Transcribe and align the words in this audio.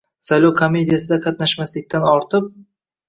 saylov 0.27 0.53
komediyasida 0.61 1.19
qatnashmaslikdan 1.25 2.09
ortib 2.13 2.53